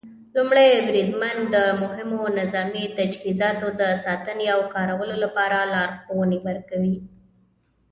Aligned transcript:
لومړی 0.35 0.69
بریدمن 0.87 1.37
د 1.55 1.57
مهمو 1.81 2.21
نظامي 2.39 2.85
تجهیزاتو 2.97 3.67
د 3.81 3.81
ساتنې 4.05 4.45
او 4.55 4.61
کارولو 4.75 5.15
لپاره 5.23 5.57
لارښوونې 5.73 6.37
ورکوي. 6.47 6.97